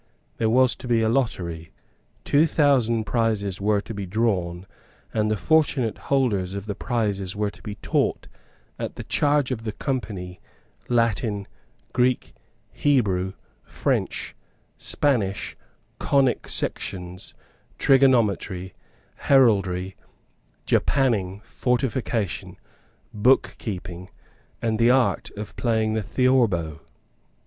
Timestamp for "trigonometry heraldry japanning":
17.77-21.41